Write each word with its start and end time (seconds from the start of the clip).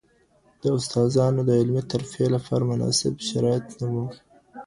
د 0.61 0.63
استادانو 0.77 1.41
د 1.47 1.51
علمي 1.59 1.83
ترفیع 1.91 2.27
لپاره 2.35 2.63
مناسب 2.71 3.13
شرایط 3.29 3.65
نه 3.79 3.87
وو. 3.93 4.05